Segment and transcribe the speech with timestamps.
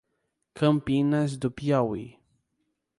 [0.55, 2.17] Campinas do Piauí